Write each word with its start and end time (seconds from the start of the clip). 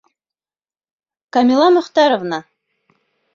Камила 1.37 1.67
Мөхтәровна! 1.75 2.41